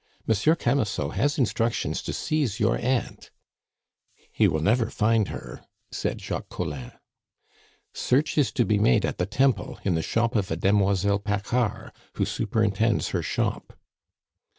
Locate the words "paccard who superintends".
11.19-13.09